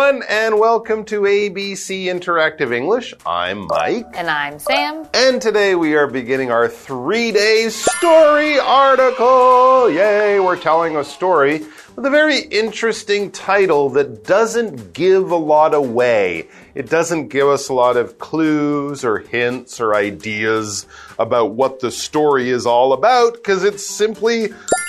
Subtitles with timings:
[0.00, 3.12] Everyone, and welcome to ABC Interactive English.
[3.26, 4.06] I'm Mike.
[4.14, 5.06] And I'm Sam.
[5.12, 9.90] And today we are beginning our three day story article.
[9.90, 15.74] Yay, we're telling a story with a very interesting title that doesn't give a lot
[15.74, 16.48] away.
[16.74, 20.86] It doesn't give us a lot of clues or hints or ideas
[21.18, 24.46] about what the story is all about because it's simply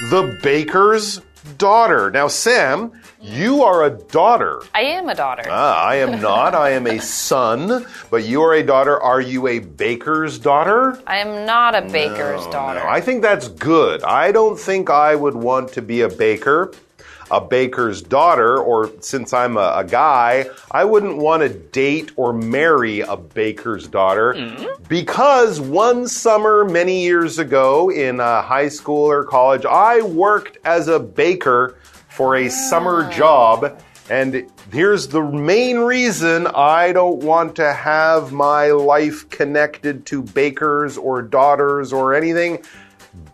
[0.10, 1.20] the baker's
[1.58, 2.12] daughter.
[2.12, 4.62] Now, Sam, you are a daughter.
[4.74, 5.44] I am a daughter.
[5.50, 6.56] Ah, I am not.
[6.56, 9.00] I am a son, but you are a daughter.
[9.02, 11.02] Are you a baker's daughter?
[11.08, 12.80] I am not a baker's No, daughter.
[12.80, 12.88] no.
[12.88, 14.04] I think that's good.
[14.04, 16.72] I don't think I would want to be a baker,
[17.32, 22.34] a baker's daughter, or since I'm a, a guy, I wouldn't want to date or
[22.34, 24.36] marry a baker's daughter
[24.90, 30.88] because one summer many years ago in uh, high school or college, I worked as
[30.88, 31.78] a baker
[32.10, 33.82] for a summer job.
[34.10, 40.98] And here's the main reason I don't want to have my life connected to bakers
[40.98, 42.64] or daughters or anything.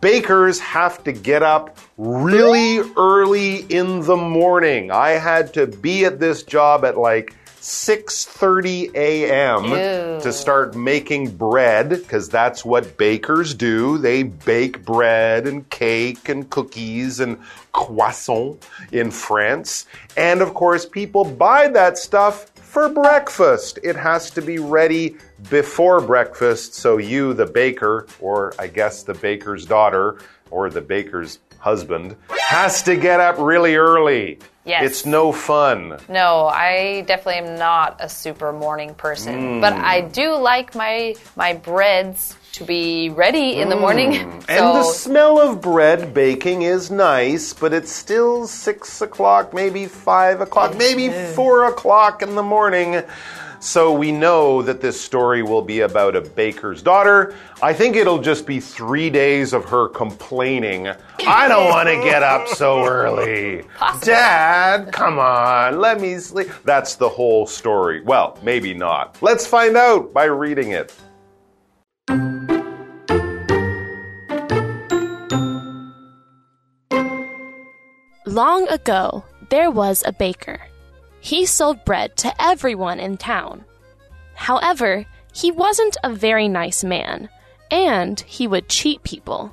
[0.00, 4.90] Bakers have to get up really early in the morning.
[4.90, 10.20] I had to be at this job at like 6:30 a.m.
[10.20, 13.98] To start making bread because that's what bakers do.
[13.98, 17.38] They bake bread and cake and cookies and
[17.72, 19.86] croissant in France.
[20.16, 23.80] And of course, people buy that stuff for breakfast.
[23.82, 25.16] It has to be ready
[25.50, 30.20] before breakfast so you the baker or I guess the baker's daughter
[30.52, 34.38] or the baker's husband has to get up really early.
[34.64, 34.84] Yes.
[34.84, 35.98] It's no fun.
[36.10, 39.34] No, I definitely am not a super morning person.
[39.34, 39.60] Mm.
[39.62, 43.80] But I do like my my breads to be ready in the mm.
[43.80, 44.14] morning.
[44.48, 50.40] And the smell of bread baking is nice, but it's still six o'clock, maybe five
[50.40, 53.02] o'clock, maybe four o'clock in the morning.
[53.60, 57.34] So we know that this story will be about a baker's daughter.
[57.60, 60.88] I think it'll just be three days of her complaining.
[61.26, 63.64] I don't want to get up so early.
[64.02, 66.50] Dad, come on, let me sleep.
[66.64, 68.00] That's the whole story.
[68.02, 69.18] Well, maybe not.
[69.20, 70.94] Let's find out by reading it.
[78.24, 80.67] Long ago, there was a baker.
[81.28, 83.66] He sold bread to everyone in town.
[84.34, 87.28] However, he wasn't a very nice man,
[87.70, 89.52] and he would cheat people.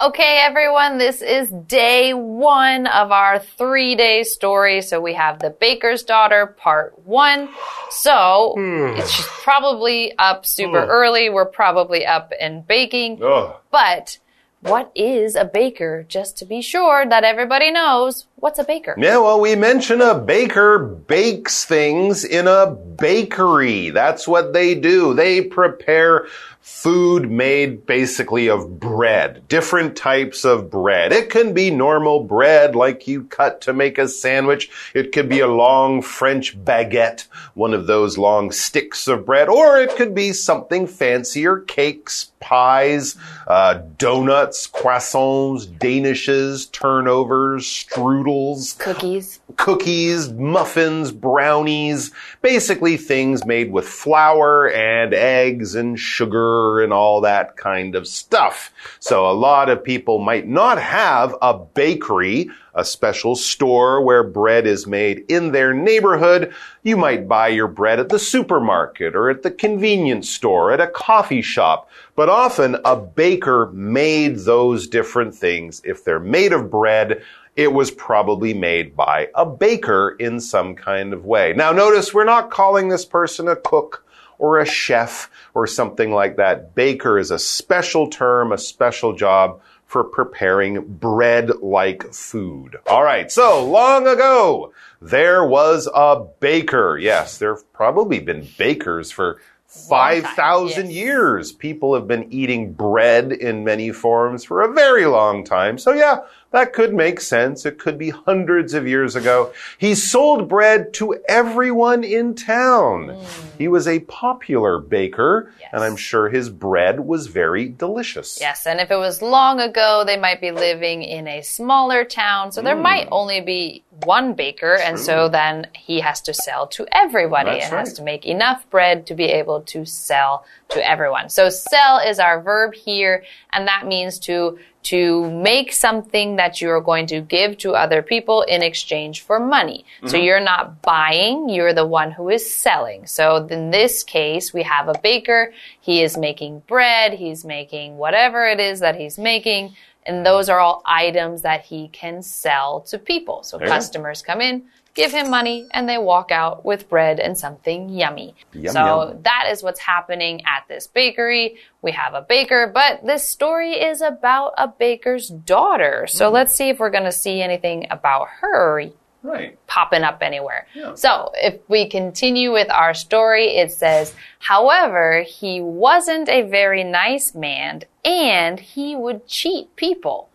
[0.00, 4.80] Okay, everyone, this is day one of our three day story.
[4.80, 7.50] So we have The Baker's Daughter, part one.
[7.90, 8.96] So hmm.
[8.96, 10.90] it's she's probably up super hmm.
[10.90, 11.28] early.
[11.28, 13.22] We're probably up and baking.
[13.22, 13.54] Ugh.
[13.70, 14.16] But
[14.60, 16.04] what is a baker?
[16.08, 18.94] Just to be sure that everybody knows what's a baker.
[18.98, 23.90] Yeah, well, we mention a baker bakes things in a bakery.
[23.90, 25.14] That's what they do.
[25.14, 26.26] They prepare
[26.68, 31.12] food made basically of bread, different types of bread.
[31.12, 34.70] It can be normal bread like you cut to make a sandwich.
[34.92, 39.78] It could be a long French baguette, one of those long sticks of bread, or
[39.78, 43.16] it could be something fancier, cakes, pies,
[43.46, 48.27] uh, donuts, croissants, danishes, turnovers, strudels
[48.74, 49.40] Cookies.
[49.56, 52.12] cookies, muffins, brownies,
[52.42, 58.72] basically things made with flour and eggs and sugar and all that kind of stuff.
[59.00, 64.66] So a lot of people might not have a bakery, a special store where bread
[64.66, 66.54] is made in their neighborhood.
[66.84, 70.86] You might buy your bread at the supermarket or at the convenience store, at a
[70.86, 71.90] coffee shop.
[72.14, 75.82] But often a baker made those different things.
[75.84, 77.22] If they're made of bread,
[77.58, 81.52] it was probably made by a baker in some kind of way.
[81.54, 84.06] Now, notice we're not calling this person a cook
[84.38, 86.76] or a chef or something like that.
[86.76, 92.76] Baker is a special term, a special job for preparing bread like food.
[92.86, 94.72] All right, so long ago,
[95.02, 96.96] there was a baker.
[96.96, 100.94] Yes, there have probably been bakers for 5,000 yes.
[100.94, 101.52] years.
[101.52, 105.76] People have been eating bread in many forms for a very long time.
[105.76, 107.66] So, yeah, that could make sense.
[107.66, 109.52] It could be hundreds of years ago.
[109.76, 113.16] He sold bread to everyone in town.
[113.58, 115.70] He was a popular baker, Yes.
[115.72, 118.38] and I'm sure his bread was very delicious.
[118.40, 122.52] Yes, and if it was long ago, they might be living in a smaller town,
[122.52, 122.82] so there Hmm.
[122.82, 127.64] might only be one baker, and so then he has to sell to everybody That's
[127.66, 131.28] and has to make enough bread to be able to sell to everyone.
[131.28, 136.80] So sell is our verb here, and that means to to make something that you're
[136.80, 139.84] going to give to other people in exchange for money.
[140.00, 140.24] So mm-hmm.
[140.24, 143.06] you're not buying, you're the one who is selling.
[143.06, 145.52] So in this case, we have a baker.
[145.78, 149.74] He is making bread, he's making whatever it is that he's making.
[150.08, 153.42] And those are all items that he can sell to people.
[153.42, 154.64] So There customers come in,
[154.94, 158.34] give him money, and they walk out with bread and something yummy.
[158.52, 159.22] Yum, so yum.
[159.22, 161.58] that is what's happening at this bakery.
[161.82, 166.06] We have a baker, but this story is about a baker's daughter.
[166.06, 166.10] Mm.
[166.10, 168.90] So let's see if we're going to see anything about her
[169.28, 169.58] Right.
[169.66, 170.66] popping up anywhere.
[170.74, 170.94] Yeah.
[170.94, 177.34] So if we continue with our story, it says, however, he wasn't a very nice
[177.34, 180.30] man and he would cheat people.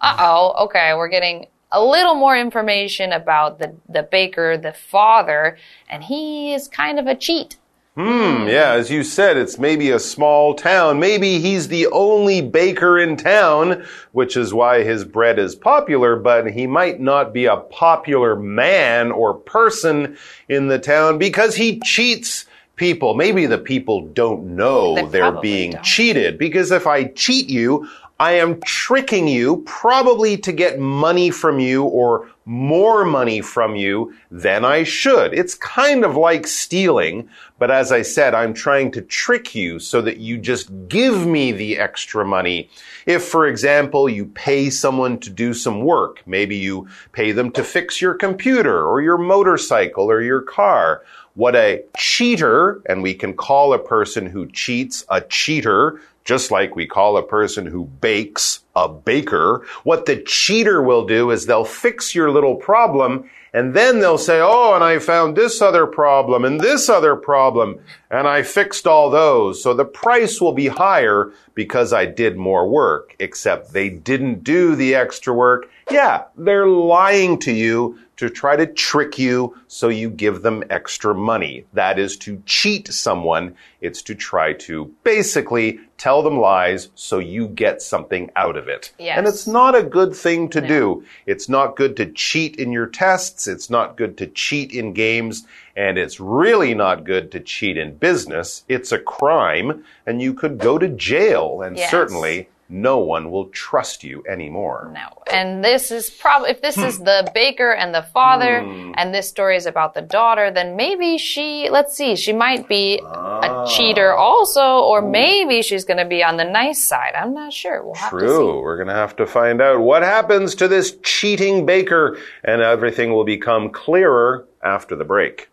[0.00, 0.64] Uh oh.
[0.64, 0.94] Okay.
[0.94, 5.58] We're getting a little more information about the, the baker, the father,
[5.90, 7.56] and he is kind of a cheat.
[7.96, 11.00] Hmm, yeah, as you said, it's maybe a small town.
[11.00, 16.50] Maybe he's the only baker in town, which is why his bread is popular, but
[16.50, 22.44] he might not be a popular man or person in the town because he cheats
[22.76, 23.14] people.
[23.14, 25.82] Maybe the people don't know They they're being don't.
[25.84, 31.60] cheated because if I cheat you, I am tricking you probably to get money from
[31.60, 35.34] you or more money from you than I should.
[35.34, 37.28] It's kind of like stealing,
[37.58, 41.52] but as I said, I'm trying to trick you so that you just give me
[41.52, 42.70] the extra money.
[43.04, 47.62] If, for example, you pay someone to do some work, maybe you pay them to
[47.62, 51.02] fix your computer or your motorcycle or your car.
[51.34, 56.76] What a cheater, and we can call a person who cheats a cheater, just like
[56.76, 59.64] we call a person who bakes a baker.
[59.84, 64.40] What the cheater will do is they'll fix your little problem and then they'll say,
[64.42, 67.80] Oh, and I found this other problem and this other problem
[68.10, 69.62] and I fixed all those.
[69.62, 74.74] So the price will be higher because I did more work, except they didn't do
[74.74, 75.70] the extra work.
[75.90, 81.14] Yeah, they're lying to you to try to trick you so you give them extra
[81.14, 81.64] money.
[81.74, 83.54] That is to cheat someone.
[83.80, 88.92] It's to try to basically tell them lies so you get something out of it.
[88.98, 89.18] Yes.
[89.18, 91.04] And it's not a good thing to do.
[91.26, 93.46] It's not good to cheat in your tests.
[93.46, 95.46] It's not good to cheat in games.
[95.76, 98.64] And it's really not good to cheat in business.
[98.68, 101.90] It's a crime and you could go to jail and Yes.
[101.90, 104.90] certainly no one will trust you anymore.
[104.92, 105.22] No.
[105.32, 107.04] And this is probably, if this is hmm.
[107.04, 108.92] the baker and the father, hmm.
[108.96, 112.98] and this story is about the daughter, then maybe she, let's see, she might be
[112.98, 113.66] a ah.
[113.66, 115.12] cheater also, or hmm.
[115.12, 117.12] maybe she's going to be on the nice side.
[117.14, 117.84] I'm not sure.
[117.84, 118.26] We'll have to see.
[118.26, 118.60] True.
[118.60, 123.12] We're going to have to find out what happens to this cheating baker, and everything
[123.12, 125.48] will become clearer after the break.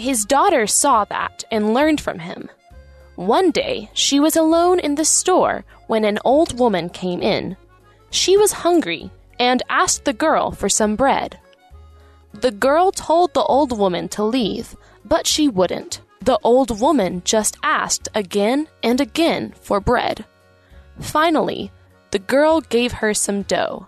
[0.00, 2.48] His daughter saw that and learned from him.
[3.16, 7.58] One day, she was alone in the store when an old woman came in.
[8.10, 11.38] She was hungry and asked the girl for some bread.
[12.32, 16.00] The girl told the old woman to leave, but she wouldn't.
[16.22, 20.24] The old woman just asked again and again for bread.
[20.98, 21.72] Finally,
[22.10, 23.86] the girl gave her some dough.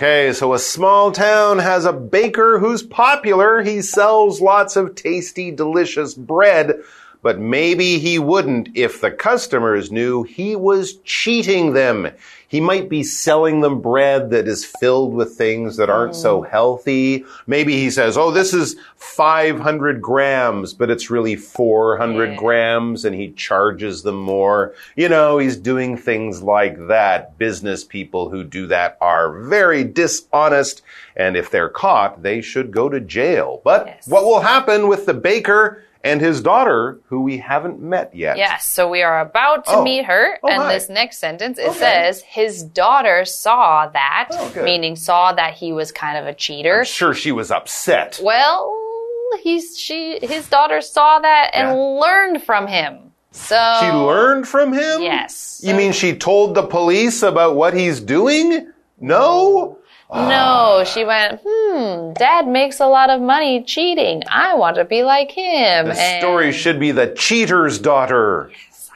[0.00, 3.60] Okay, so a small town has a baker who's popular.
[3.60, 6.72] He sells lots of tasty, delicious bread,
[7.20, 12.10] but maybe he wouldn't if the customers knew he was cheating them.
[12.50, 16.42] He might be selling them bread that is filled with things that aren't so oh.
[16.42, 17.24] healthy.
[17.46, 22.34] Maybe he says, Oh, this is 500 grams, but it's really 400 Yeah.
[22.36, 24.74] grams and he charges them more.
[24.96, 27.38] You know, he's doing things like that.
[27.38, 30.82] Business people who do that are very dishonest.
[31.14, 33.60] And if they're caught, they should go to jail.
[33.62, 34.08] But Yes.
[34.08, 38.36] what will happen with the baker and his daughter, who we haven't met yet?
[38.38, 39.82] Yes, so we are about to Oh.
[39.84, 40.72] meet her, Oh, and hi.
[40.74, 41.78] this next sentence it Okay.
[41.78, 46.84] says his daughter saw that, Oh, meaning saw that he was kind of a cheater.
[46.84, 48.18] Sure, she was upset.
[48.22, 48.74] Well,
[49.42, 51.74] he's she his daughter saw that and Yeah.
[51.74, 53.12] learned from him.
[53.32, 55.02] So She learned from him?
[55.02, 55.60] Yes.
[55.62, 58.72] You mean she told the police about what he's doing?
[58.98, 59.78] No?
[60.14, 64.22] No, she went, hmm, dad makes a lot of money cheating.
[64.30, 65.86] I want to be like him.
[65.88, 68.50] The And- story should be the cheater's daughter.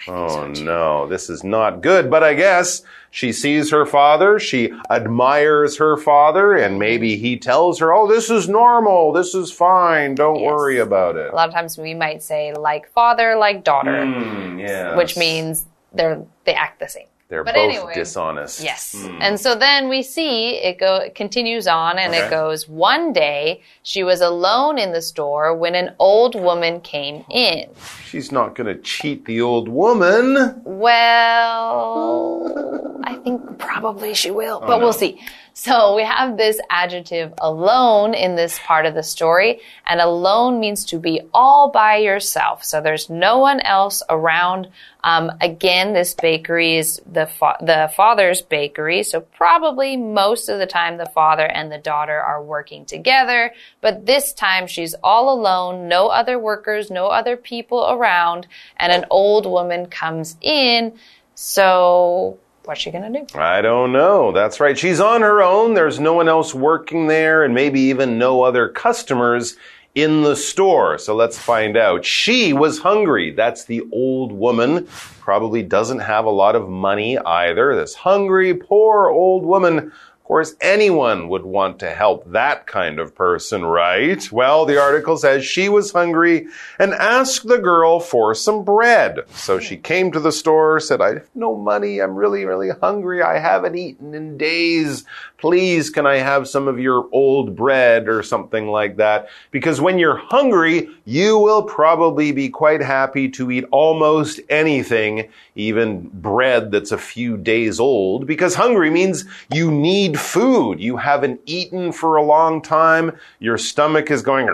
[0.07, 2.11] Oh no, this is not good.
[2.11, 7.79] But I guess she sees her father, she admires her father, and maybe he tells
[7.79, 10.51] her, oh, this is normal, this is fine, don't Yes.
[10.53, 11.33] worry about it.
[11.33, 14.95] A lot of times we might say like father, like daughter, Mm, yeah.
[14.97, 17.07] which means they're they act the same.
[17.29, 18.63] They're But both anyway, dishonest.
[18.63, 18.95] Yes.
[18.95, 19.19] Hmm.
[19.23, 22.27] And so then we see it go it continues on and Okay.
[22.27, 27.25] it goes one day she was alone in the store when an old woman came
[27.31, 27.71] in.
[28.05, 30.61] She's not going to cheat the old woman.
[30.65, 35.21] Well, I think probably she will, oh, but we'll see.
[35.57, 40.85] So we have this adjective alone in this part of the story, and alone means
[40.87, 42.65] to be all by yourself.
[42.65, 44.67] So there's no one else around.
[45.05, 50.67] Um, again, this bakery is the fa the father's bakery, so probably most of the
[50.67, 53.53] time the father and the daughter are working together.
[53.81, 59.05] But this time she's all alone, no other workers, no other people around, and an
[59.09, 60.99] old woman comes in.
[61.37, 63.27] So what's she gonna do?
[63.39, 64.33] I don't know.
[64.33, 64.79] That's right.
[64.79, 65.75] She's on her own.
[65.75, 69.57] There's no one else working there, and maybe even no other customers
[69.95, 70.99] in the store.
[70.99, 72.05] So let's find out.
[72.05, 73.31] She was hungry.
[73.33, 74.89] That's the old woman.
[75.21, 77.75] Probably doesn't have a lot of money either.
[77.77, 79.93] This hungry, poor old woman.
[80.25, 84.33] Of course, anyone would want to help that kind of person, right?
[84.33, 86.47] Well, the article says she was hungry
[86.79, 89.19] and asked the girl for some bread.
[89.35, 92.01] So she came to the store, said, I have no money.
[92.01, 93.21] I'm really, really hungry.
[93.21, 95.05] I haven't eaten in days.
[95.37, 99.29] Please, can I have some of your old bread or something like that?
[99.51, 106.09] Because when you're hungry, you will probably be quite happy to eat almost anything, even
[106.09, 109.71] bread that's a few days old, because hungry means you
[110.15, 110.81] need food.
[110.81, 113.13] You haven't eaten for a long time.
[113.41, 114.49] Your stomach is going,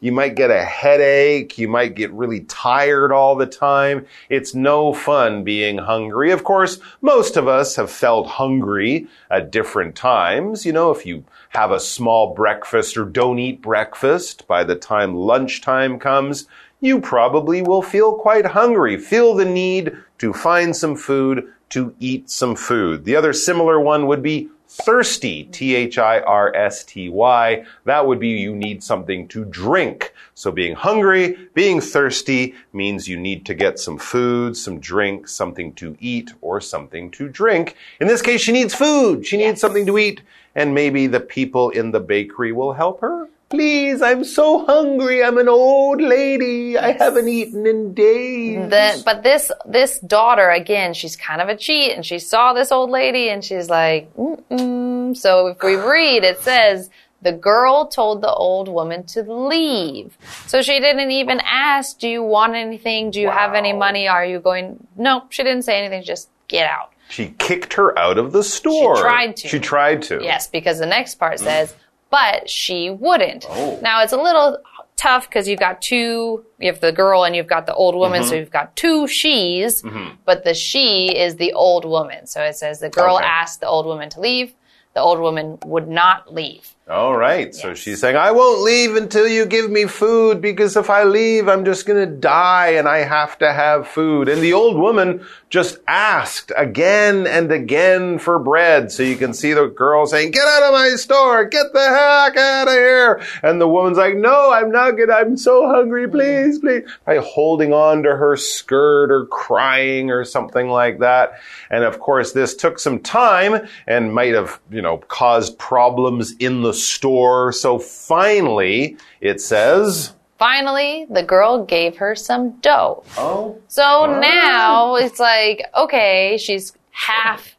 [0.00, 1.58] you might get a headache.
[1.58, 4.06] You might get really tired all the time.
[4.28, 6.30] It's no fun being hungry.
[6.30, 10.64] Of course, most of us have felt hungry at different times.
[10.64, 15.14] You know, if you have a small breakfast or don't eat breakfast by the time
[15.14, 16.46] lunchtime comes,
[16.80, 22.28] you probably will feel quite hungry, feel the need to find some food, to eat
[22.28, 23.04] some food.
[23.06, 27.64] The other similar one would be thirsty, T H I R S T Y.
[27.84, 30.14] That would be you need something to drink.
[30.34, 35.74] So being hungry, being thirsty means you need to get some food, some drink, something
[35.74, 37.76] to eat, or something to drink.
[38.00, 39.26] In this case, she needs food.
[39.26, 40.22] She needs something to eat,
[40.54, 43.28] and maybe the people in the bakery will help her.
[43.52, 45.22] Please, I'm so hungry.
[45.22, 46.78] I'm an old lady.
[46.78, 48.70] I haven't eaten in days.
[48.70, 52.72] The, but this this daughter again, she's kind of a cheat, and she saw this
[52.72, 55.14] old lady, and she's like, Mm-mm.
[55.14, 56.88] so if we read, it says
[57.20, 60.16] the girl told the old woman to leave.
[60.46, 63.10] So she didn't even ask, "Do you want anything?
[63.10, 64.08] Do you have any money?
[64.08, 66.02] Are you going?" No, she didn't say anything.
[66.04, 66.92] Just get out.
[67.10, 68.96] She kicked her out of the store.
[68.96, 69.48] She tried to.
[69.48, 70.20] She tried to.
[70.22, 71.74] Yes, because the next part says,
[72.12, 73.46] but she wouldn't.
[73.48, 73.78] Oh.
[73.82, 74.58] Now it's a little
[74.96, 78.20] tough because you've got two, you have the girl and you've got the old woman,
[78.20, 78.28] Mm-hmm.
[78.30, 79.82] so you've got two she's,
[80.24, 82.26] but the she is the old woman.
[82.28, 83.24] So it says the girl Okay.
[83.26, 84.52] asked the old woman to leave.
[84.94, 86.68] The old woman would not leave.
[86.90, 87.54] All right.
[87.54, 91.48] So she's saying, I won't leave until you give me food because if I leave,
[91.48, 94.28] I'm just going to die and I have to have food.
[94.28, 98.90] And the old woman just asked again and again for bread.
[98.90, 101.44] So you can see the girl saying, get out of my store.
[101.44, 103.22] Get the heck out of here.
[103.44, 105.08] And the woman's like, no, I'm not good.
[105.08, 106.08] I'm so hungry.
[106.08, 106.82] Please, please.
[107.06, 111.34] By holding on to her skirt or crying or something like that.
[111.70, 116.62] And of course, this took some time and might have, you know, caused problems in
[116.62, 117.52] the store.
[117.52, 123.04] So finally, it says, Finally, the girl gave her some dough.
[123.16, 127.56] Oh, So now it's like, okay, she's half,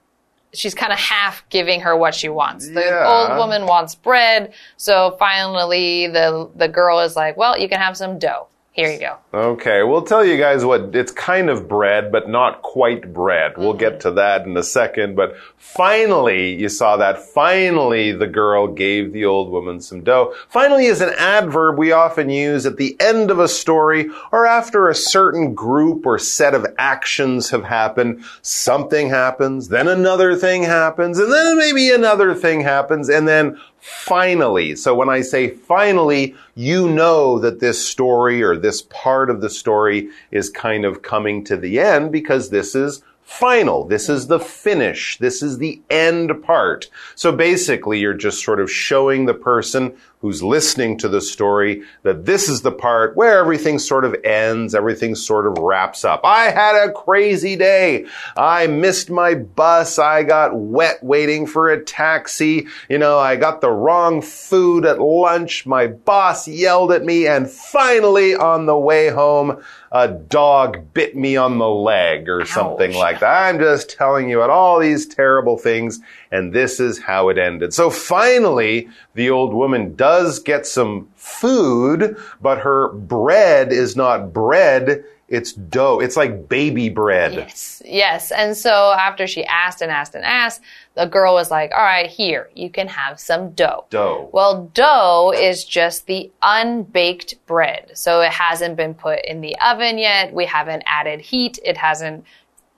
[0.53, 2.67] she's kind of half giving her what she wants.
[2.67, 3.08] The Yeah.
[3.08, 4.53] old woman wants bread.
[4.75, 8.48] So finally the, the girl is like, well, you can have some dough.
[8.74, 9.18] Here you go.
[9.32, 13.56] Okay, we'll tell you guys what it's kind of bread, but not quite bread.
[13.56, 14.10] We'll get mm-hmm.
[14.10, 15.15] to that in a second.
[15.15, 17.20] But finally, you saw that.
[17.20, 20.34] Finally, the girl gave the old woman some dough.
[20.50, 24.89] Finally is an adverb we often use at the end of a story or after
[24.89, 28.24] a certain group or set of actions have happened.
[28.42, 34.78] Something happens, then another thing happens, and then maybe another thing happens, and then finally.
[34.78, 39.50] So when I say finally, you know that this story or this part of the
[39.50, 43.84] story is kind of coming to the end because this is final.
[43.84, 45.18] This is the finish.
[45.18, 46.90] This is the end part.
[47.16, 52.25] So basically, you're just sort of showing the person who's listening to the story that
[52.25, 56.22] this is the part where everything sort of ends, everything sort of wraps up.
[56.24, 58.06] I had a crazy day.
[58.38, 60.00] I missed my bus.
[60.00, 62.68] I got wet waiting for a taxi.
[62.88, 65.65] You know, I got the wrong food at lunch.
[65.65, 67.27] My boss yelled at me.
[67.27, 69.62] And finally, on the way home,
[69.94, 73.44] a dog bit me on the leg or something like that.
[73.44, 76.00] I'm just telling you about all these terrible things,
[76.34, 77.75] and this is how it ended.
[77.75, 85.06] So finally, the old woman does get some food, but her bread is not bread.
[85.30, 86.00] It's dough.
[86.00, 87.34] It's like baby bread.
[87.34, 88.32] Yes, yes.
[88.32, 90.62] And so after she asked and asked and asked,
[90.96, 93.86] the girl was like, all right, here, you can have some dough.
[93.92, 94.30] Dough.
[94.34, 97.92] Well, dough is just the unbaked bread.
[97.94, 100.34] So it hasn't been put in the oven yet.
[100.34, 101.60] We haven't added heat.
[101.63, 102.25] It hasn't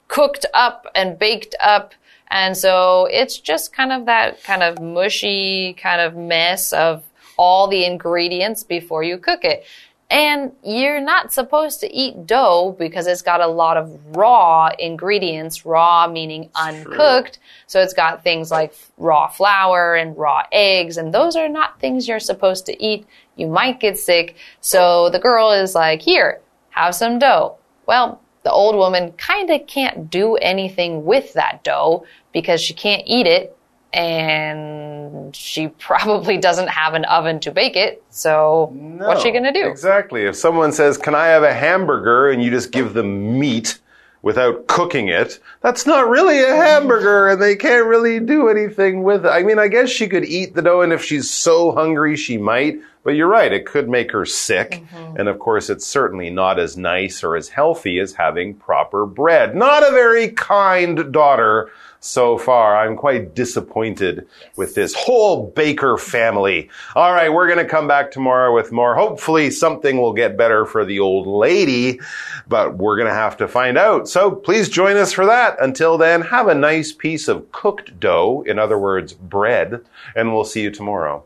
[0.10, 1.94] cooked up and baked up.
[2.36, 7.02] And so it's just kind of that kind of mushy kind of mess of
[7.38, 9.64] all the ingredients before you cook it.
[10.10, 15.66] And you're not supposed to eat dough because it's got a lot of raw ingredients,
[15.66, 17.40] raw meaning uncooked.
[17.68, 22.06] So it's got things like raw flour and raw eggs, and those are not things
[22.06, 23.08] you're supposed to eat.
[23.38, 24.36] You might get sick.
[24.60, 27.56] So the girl is like, here, have some dough.
[27.88, 33.02] Well, the old woman kind of can't do anything with that dough because she can't
[33.08, 33.58] eat it
[33.92, 38.04] and she probably doesn't have an oven to bake it.
[38.12, 39.68] So what's she going to do?
[39.68, 40.26] Exactly.
[40.26, 42.30] If someone says, Can I have a hamburger?
[42.30, 43.80] and you just give them meat
[44.22, 49.26] without cooking it, that's not really a hamburger and they can't really do anything with
[49.26, 49.30] it.
[49.30, 52.38] I mean, I guess she could eat the dough and if she's so hungry, she
[52.38, 52.80] might.
[53.06, 54.72] But you're right, it could make her sick.
[54.72, 55.18] Mm-hmm.
[55.18, 59.56] And of course, it's certainly not as nice or as healthy as having proper bread.
[59.56, 62.76] Not a very kind daughter so far.
[62.76, 66.72] I'm quite disappointed with this whole Baker family.
[66.96, 68.96] All right, we're going to come back tomorrow with more.
[68.96, 72.00] Hopefully, something will get better for the old lady,
[72.48, 74.10] but we're going to have to find out.
[74.10, 75.62] So please join us for that.
[75.62, 79.82] Until then, have a nice piece of cooked dough, in other words, bread,
[80.16, 81.24] and we'll see you tomorrow.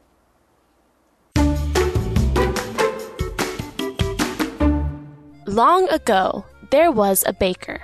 [5.49, 7.81] Long ago, there was a baker.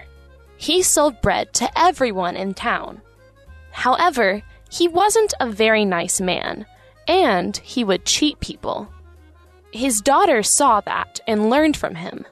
[0.55, 3.01] He sold bread to everyone in town.
[3.71, 6.67] However, he wasn't a very nice man,
[7.07, 8.87] and he would cheat people.
[9.71, 12.27] His daughter saw that and learned from him.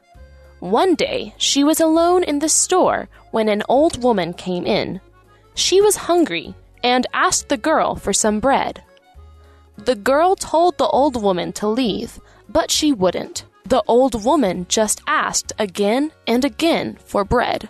[0.60, 5.02] One day, she was alone in the store when an old woman came in.
[5.56, 8.84] She was hungry and asked the girl for some bread.
[9.78, 13.46] The girl told the old woman to leave, but she wouldn't.
[13.69, 17.69] The old woman just asked again and again for bread.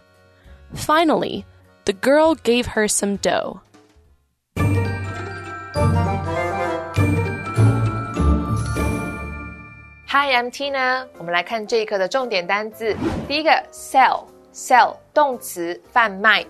[0.74, 1.44] Finally,
[1.84, 3.60] the girl gave her some dough.
[10.06, 11.06] Hi, I'm Tina。
[11.18, 12.96] 我们来看这一课的重点单字。
[13.26, 16.44] 第一个，sell，sell 动词，贩卖。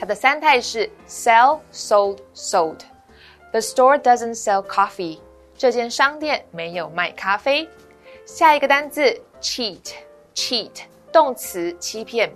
[0.00, 5.18] 它的三态是 sell, sold, sold。The store doesn't sell coffee。
[5.56, 7.68] 这间商店没有卖咖啡。
[8.28, 12.32] 下一个单字，cheat，cheat 动词，欺骗。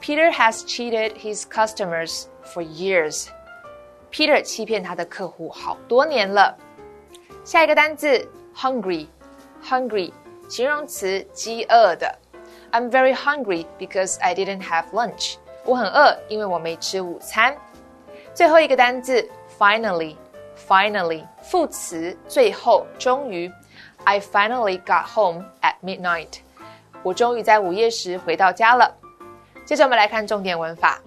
[0.00, 6.56] Peter has cheated his customers for years。Peter 欺骗他的客户好多年了。
[7.44, 10.12] 下一个单字，hungry。hungry
[10.48, 12.18] 形容词，饥饿的。
[12.70, 15.36] I'm very hungry because I didn't have lunch。
[15.64, 17.56] 我很饿，因为我没吃午餐。
[18.34, 19.26] 最后一个单字，
[19.58, 23.50] finally，finally 副词，最后，终于。
[24.05, 26.39] I finally got home at midnight。
[27.03, 28.93] 我终于在午夜时回到家了。
[29.65, 30.99] 接着我们来看重点文法。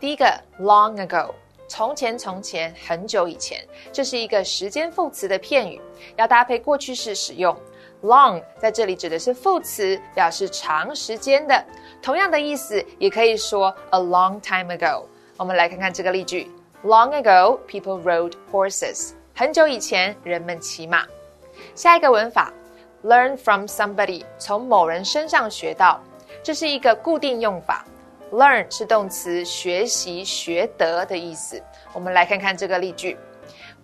[0.00, 0.26] 第一个
[0.60, 1.34] ，long ago。
[1.68, 5.78] 从前，从前，很久以前，这是一个时间副词的片语，
[6.16, 7.54] 要搭配过去式使用。
[8.02, 11.62] Long 在这里指的是副词，表示长时间的。
[12.00, 15.04] 同样的意思，也可以说 a long time ago。
[15.36, 16.50] 我们来看看这个例句
[16.84, 19.10] ：Long ago, people rode horses。
[19.34, 21.04] 很久以前，人们骑马。
[21.78, 22.52] 下一个文法
[23.04, 26.02] ，learn from somebody，从某人身上学到，
[26.42, 27.86] 这是一个固定用法。
[28.32, 31.62] Learn 是动词，学习、学得的意思。
[31.92, 33.16] 我们来看看这个例句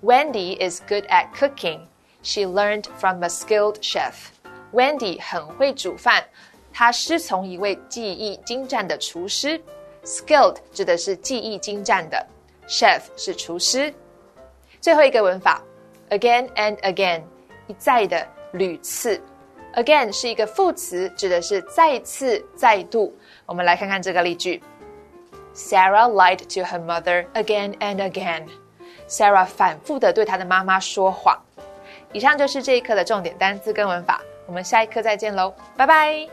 [0.03, 1.83] ：Wendy is good at cooking.
[2.25, 4.15] She learned from a skilled chef.
[4.73, 6.25] Wendy 很会煮饭，
[6.73, 9.63] 她师从一位技艺精湛的厨师。
[10.05, 12.27] Skilled 指的是技艺精湛的
[12.67, 13.95] ，chef 是厨师。
[14.81, 15.63] 最后一个文法
[16.11, 17.23] ，again and again，
[17.67, 19.21] 一再的、屡次。
[19.75, 23.13] Again 是一个副词，指的是再次、再度。
[23.47, 24.63] 我们来看看这个例句
[25.55, 28.47] ：Sarah lied to her mother again and again.
[29.09, 31.39] Sarah 反复的对她的妈妈说谎。
[32.13, 36.29] 以上就是这一课的重点单词跟文法，我们下一课再见喽，拜拜。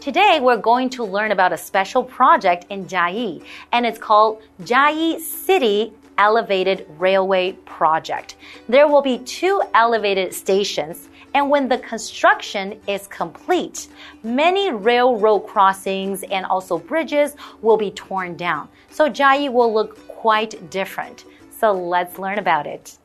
[0.00, 5.20] Today, we're going to learn about a special project in Jiayi, and it's called Jiayi
[5.20, 8.36] City Elevated Railway Project.
[8.68, 13.88] There will be two elevated stations, and when the construction is complete,
[14.22, 18.68] many railroad crossings and also bridges will be torn down.
[18.90, 21.24] So Jiayi will look quite different.
[21.58, 22.98] So let's learn about it.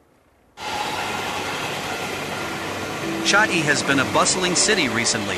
[3.24, 5.38] Chiayi has been a bustling city recently.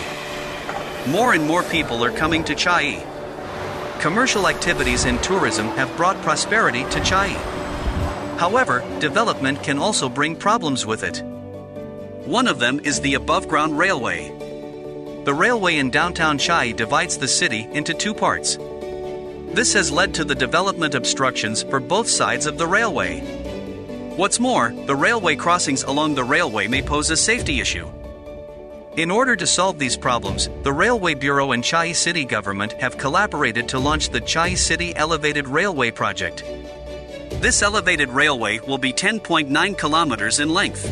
[1.08, 3.04] More and more people are coming to Chiayi.
[4.00, 7.59] Commercial activities and tourism have brought prosperity to Chiayi.
[8.40, 11.22] However, development can also bring problems with it.
[12.26, 14.30] One of them is the above ground railway.
[15.26, 18.58] The railway in downtown Chiayi divides the city into two parts.
[19.54, 23.20] This has led to the development obstructions for both sides of the railway.
[24.16, 27.90] What's more, the railway crossings along the railway may pose a safety issue.
[28.96, 33.68] In order to solve these problems, the Railway Bureau and Chiayi City government have collaborated
[33.70, 36.44] to launch the Chiayi City Elevated Railway Project.
[37.40, 40.86] This elevated railway will be 10.9 kilometers in length.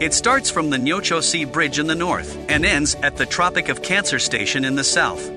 [0.00, 3.68] It starts from the Nyocho Sea Bridge in the north and ends at the Tropic
[3.68, 5.30] of Cancer Station in the south.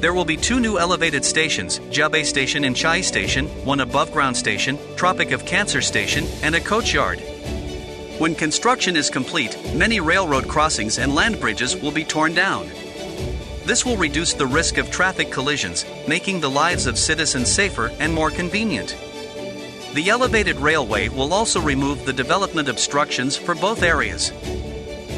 [0.00, 4.38] There will be two new elevated stations Jiabei Station and Chiayi Station, one above ground
[4.38, 7.20] station, Tropic of Cancer Station, and a coach yard.
[8.16, 12.70] When construction is complete, many railroad crossings and land bridges will be torn down.
[13.66, 18.14] This will reduce the risk of traffic collisions, making the lives of citizens safer and
[18.14, 18.96] more convenient.
[19.94, 24.32] The elevated railway will also remove the development obstructions for both areas.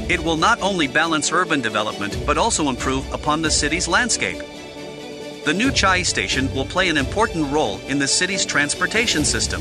[0.09, 4.39] It will not only balance urban development but also improve upon the city's landscape.
[5.45, 9.61] The new Chiayi station will play an important role in the city's transportation system.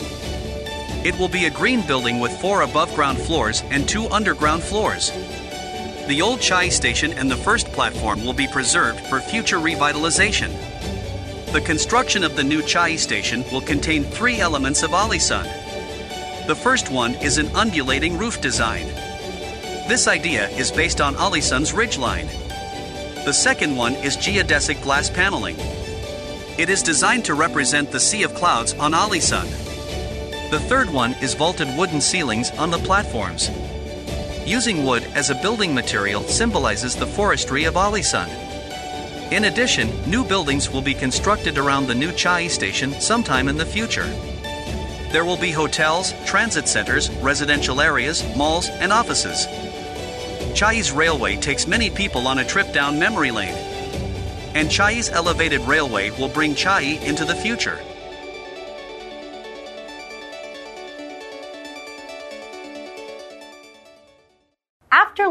[1.03, 5.11] It will be a green building with four above ground floors and two underground floors.
[6.07, 10.70] The old Chiayi station and the first platform will be preserved for future revitalization.
[11.51, 15.43] The construction of the new Chiayi station will contain three elements of Alishan.
[16.47, 18.87] The first one is an undulating roof design.
[19.89, 22.29] This idea is based on Alishan's ridgeline.
[23.25, 25.57] The second one is geodesic glass paneling.
[26.57, 29.49] It is designed to represent the Sea of Clouds on Alishan.
[30.51, 33.49] The third one is vaulted wooden ceilings on the platforms.
[34.45, 38.40] Using wood as a building material symbolizes the forestry of Alishan.
[39.31, 43.65] In addition, new buildings will be constructed around the new Chiayi station sometime in the
[43.65, 44.05] future.
[45.13, 49.47] There will be hotels, transit centers, residential areas, malls, and offices.
[50.53, 53.55] Chiayi's railway takes many people on a trip down memory lane.
[54.53, 57.79] And Chiayi's elevated railway will bring Chiayi into the future.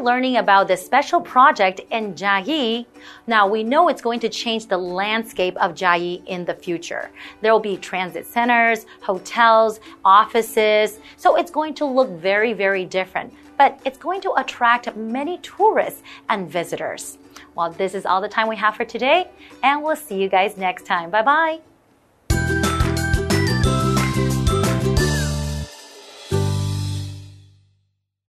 [0.00, 2.86] Learning about this special project in Jiayi,
[3.26, 7.10] now we know it's going to change the landscape of Jiayi in the future.
[7.42, 13.34] There will be transit centers, hotels, offices, so it's going to look very, very different.
[13.58, 17.18] But it's going to attract many tourists and visitors.
[17.54, 19.28] Well, this is all the time we have for today,
[19.62, 21.10] and we'll see you guys next time.
[21.10, 21.69] Bye bye.